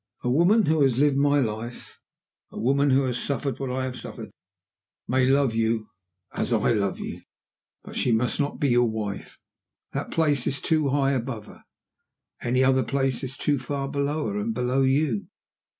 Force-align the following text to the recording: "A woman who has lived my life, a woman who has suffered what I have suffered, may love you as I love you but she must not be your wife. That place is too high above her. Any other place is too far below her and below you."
"A 0.23 0.31
woman 0.31 0.65
who 0.65 0.81
has 0.81 0.97
lived 0.97 1.17
my 1.17 1.39
life, 1.39 1.99
a 2.49 2.59
woman 2.59 2.89
who 2.89 3.03
has 3.03 3.19
suffered 3.21 3.59
what 3.59 3.69
I 3.69 3.83
have 3.83 3.99
suffered, 4.01 4.31
may 5.07 5.27
love 5.27 5.53
you 5.53 5.89
as 6.33 6.51
I 6.51 6.73
love 6.73 6.97
you 6.97 7.21
but 7.83 7.95
she 7.95 8.11
must 8.11 8.39
not 8.39 8.59
be 8.59 8.69
your 8.69 8.89
wife. 8.89 9.37
That 9.93 10.09
place 10.09 10.47
is 10.47 10.59
too 10.59 10.89
high 10.89 11.11
above 11.11 11.45
her. 11.45 11.65
Any 12.41 12.63
other 12.63 12.81
place 12.81 13.23
is 13.23 13.37
too 13.37 13.59
far 13.59 13.87
below 13.89 14.25
her 14.29 14.39
and 14.39 14.55
below 14.55 14.81
you." 14.81 15.27